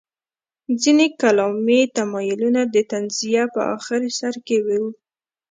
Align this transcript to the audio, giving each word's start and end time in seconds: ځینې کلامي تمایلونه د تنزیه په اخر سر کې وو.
ځینې 0.81 1.05
کلامي 1.21 1.81
تمایلونه 1.97 2.61
د 2.73 2.75
تنزیه 2.91 3.43
په 3.53 3.61
اخر 3.75 4.01
سر 4.19 4.35
کې 4.47 4.57
وو. 4.65 4.85